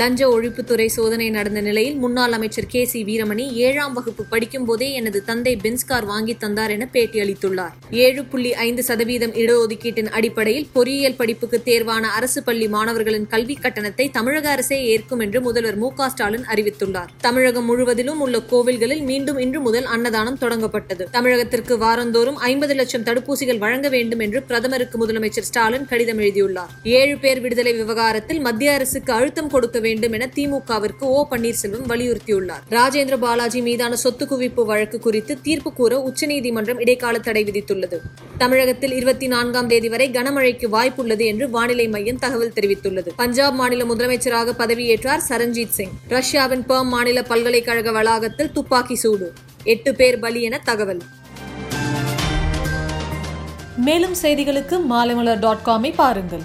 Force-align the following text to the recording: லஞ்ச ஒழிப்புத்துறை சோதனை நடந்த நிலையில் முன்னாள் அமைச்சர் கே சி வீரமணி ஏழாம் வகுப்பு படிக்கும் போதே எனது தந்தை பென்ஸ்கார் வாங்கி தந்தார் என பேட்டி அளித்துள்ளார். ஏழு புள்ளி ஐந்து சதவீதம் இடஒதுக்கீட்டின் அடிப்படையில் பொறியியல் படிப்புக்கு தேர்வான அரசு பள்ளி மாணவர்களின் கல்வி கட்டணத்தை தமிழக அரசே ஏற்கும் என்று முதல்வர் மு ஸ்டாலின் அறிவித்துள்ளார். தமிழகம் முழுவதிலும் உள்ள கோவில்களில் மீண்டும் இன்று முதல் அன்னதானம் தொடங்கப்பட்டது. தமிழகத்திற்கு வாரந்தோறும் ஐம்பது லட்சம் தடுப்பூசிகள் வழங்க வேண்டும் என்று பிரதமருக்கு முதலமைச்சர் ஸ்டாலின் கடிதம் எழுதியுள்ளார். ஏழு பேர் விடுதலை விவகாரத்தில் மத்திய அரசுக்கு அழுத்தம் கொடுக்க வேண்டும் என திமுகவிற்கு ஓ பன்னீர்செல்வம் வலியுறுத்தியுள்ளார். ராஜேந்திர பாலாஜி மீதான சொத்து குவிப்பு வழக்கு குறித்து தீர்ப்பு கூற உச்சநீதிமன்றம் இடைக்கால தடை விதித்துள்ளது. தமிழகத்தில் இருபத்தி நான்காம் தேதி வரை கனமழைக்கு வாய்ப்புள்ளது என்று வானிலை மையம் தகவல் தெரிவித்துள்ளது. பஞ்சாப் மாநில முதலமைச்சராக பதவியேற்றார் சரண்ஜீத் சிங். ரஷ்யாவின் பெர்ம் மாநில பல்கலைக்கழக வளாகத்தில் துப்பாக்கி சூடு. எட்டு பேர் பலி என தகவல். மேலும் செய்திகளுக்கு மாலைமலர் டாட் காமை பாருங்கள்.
லஞ்ச 0.00 0.28
ஒழிப்புத்துறை 0.28 0.86
சோதனை 0.86 1.26
நடந்த 1.30 1.60
நிலையில் 1.60 1.96
முன்னாள் 1.96 2.32
அமைச்சர் 2.32 2.66
கே 2.66 2.80
சி 2.84 3.00
வீரமணி 3.04 3.44
ஏழாம் 3.52 3.92
வகுப்பு 3.92 4.24
படிக்கும் 4.24 4.64
போதே 4.64 4.92
எனது 4.92 5.24
தந்தை 5.24 5.52
பென்ஸ்கார் 5.62 6.04
வாங்கி 6.04 6.34
தந்தார் 6.36 6.70
என 6.70 6.86
பேட்டி 6.86 7.18
அளித்துள்ளார். 7.20 7.74
ஏழு 7.90 8.24
புள்ளி 8.24 8.54
ஐந்து 8.54 8.82
சதவீதம் 8.82 9.32
இடஒதுக்கீட்டின் 9.32 10.10
அடிப்படையில் 10.10 10.66
பொறியியல் 10.72 11.14
படிப்புக்கு 11.14 11.60
தேர்வான 11.64 12.00
அரசு 12.00 12.42
பள்ளி 12.42 12.68
மாணவர்களின் 12.68 13.26
கல்வி 13.26 13.54
கட்டணத்தை 13.54 14.10
தமிழக 14.10 14.50
அரசே 14.50 14.86
ஏற்கும் 14.86 15.20
என்று 15.20 15.40
முதல்வர் 15.40 15.76
மு 15.76 15.90
ஸ்டாலின் 16.08 16.44
அறிவித்துள்ளார். 16.54 17.12
தமிழகம் 17.20 17.64
முழுவதிலும் 17.64 18.20
உள்ள 18.20 18.40
கோவில்களில் 18.50 19.04
மீண்டும் 19.04 19.38
இன்று 19.38 19.60
முதல் 19.60 19.84
அன்னதானம் 19.84 20.40
தொடங்கப்பட்டது. 20.40 21.06
தமிழகத்திற்கு 21.12 21.76
வாரந்தோறும் 21.78 22.36
ஐம்பது 22.36 22.74
லட்சம் 22.74 23.02
தடுப்பூசிகள் 23.02 23.58
வழங்க 23.58 23.88
வேண்டும் 23.88 24.18
என்று 24.18 24.42
பிரதமருக்கு 24.42 25.06
முதலமைச்சர் 25.06 25.48
ஸ்டாலின் 25.52 25.86
கடிதம் 25.86 26.18
எழுதியுள்ளார். 26.18 26.74
ஏழு 26.82 27.16
பேர் 27.16 27.40
விடுதலை 27.40 27.72
விவகாரத்தில் 27.72 28.40
மத்திய 28.40 28.72
அரசுக்கு 28.72 29.12
அழுத்தம் 29.12 29.48
கொடுக்க 29.48 29.82
வேண்டும் 29.84 30.12
என 30.12 30.26
திமுகவிற்கு 30.34 31.04
ஓ 31.14 31.26
பன்னீர்செல்வம் 31.30 31.88
வலியுறுத்தியுள்ளார். 31.88 32.62
ராஜேந்திர 32.70 33.16
பாலாஜி 33.16 33.60
மீதான 33.60 33.96
சொத்து 33.96 34.24
குவிப்பு 34.24 34.64
வழக்கு 34.64 34.98
குறித்து 35.00 35.40
தீர்ப்பு 35.40 35.72
கூற 35.72 36.00
உச்சநீதிமன்றம் 36.02 36.80
இடைக்கால 36.80 37.18
தடை 37.18 37.44
விதித்துள்ளது. 37.44 37.98
தமிழகத்தில் 38.38 38.92
இருபத்தி 38.92 39.26
நான்காம் 39.26 39.68
தேதி 39.68 39.88
வரை 39.88 40.10
கனமழைக்கு 40.10 40.68
வாய்ப்புள்ளது 40.72 41.24
என்று 41.24 41.50
வானிலை 41.50 41.88
மையம் 41.88 42.18
தகவல் 42.18 42.52
தெரிவித்துள்ளது. 42.60 43.08
பஞ்சாப் 43.16 43.54
மாநில 43.54 43.84
முதலமைச்சராக 43.84 44.54
பதவியேற்றார் 44.58 45.24
சரண்ஜீத் 45.28 45.74
சிங். 45.78 45.94
ரஷ்யாவின் 46.08 46.64
பெர்ம் 46.68 46.90
மாநில 46.94 47.22
பல்கலைக்கழக 47.22 47.92
வளாகத்தில் 47.92 48.52
துப்பாக்கி 48.52 48.94
சூடு. 48.94 49.32
எட்டு 49.64 49.94
பேர் 49.94 50.18
பலி 50.18 50.42
என 50.42 50.60
தகவல். 50.64 51.02
மேலும் 53.76 54.14
செய்திகளுக்கு 54.22 54.80
மாலைமலர் 54.90 55.38
டாட் 55.38 55.64
காமை 55.64 55.92
பாருங்கள். 55.96 56.42